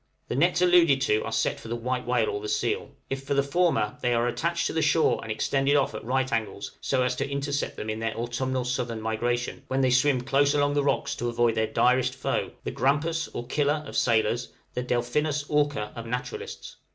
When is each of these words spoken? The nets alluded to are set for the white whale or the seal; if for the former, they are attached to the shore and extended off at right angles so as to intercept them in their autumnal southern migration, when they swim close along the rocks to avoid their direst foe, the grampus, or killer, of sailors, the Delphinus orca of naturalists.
The 0.29 0.35
nets 0.35 0.63
alluded 0.63 0.99
to 1.01 1.23
are 1.25 1.31
set 1.31 1.59
for 1.59 1.67
the 1.67 1.75
white 1.75 2.07
whale 2.07 2.29
or 2.31 2.41
the 2.41 2.49
seal; 2.49 2.89
if 3.11 3.21
for 3.21 3.35
the 3.35 3.43
former, 3.43 3.99
they 4.01 4.15
are 4.15 4.27
attached 4.27 4.65
to 4.65 4.73
the 4.73 4.81
shore 4.81 5.19
and 5.21 5.31
extended 5.31 5.75
off 5.75 5.93
at 5.93 6.03
right 6.03 6.33
angles 6.33 6.71
so 6.81 7.03
as 7.03 7.15
to 7.17 7.29
intercept 7.29 7.75
them 7.75 7.87
in 7.87 7.99
their 7.99 8.15
autumnal 8.17 8.65
southern 8.65 8.99
migration, 8.99 9.61
when 9.67 9.81
they 9.81 9.91
swim 9.91 10.21
close 10.21 10.55
along 10.55 10.73
the 10.73 10.83
rocks 10.83 11.15
to 11.17 11.29
avoid 11.29 11.53
their 11.53 11.67
direst 11.71 12.15
foe, 12.15 12.49
the 12.63 12.71
grampus, 12.71 13.27
or 13.31 13.45
killer, 13.45 13.83
of 13.85 13.95
sailors, 13.95 14.49
the 14.73 14.81
Delphinus 14.81 15.43
orca 15.47 15.91
of 15.95 16.07
naturalists. 16.07 16.77